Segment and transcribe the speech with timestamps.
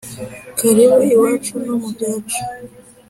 [0.57, 2.41] karibu iwacu no mu byacu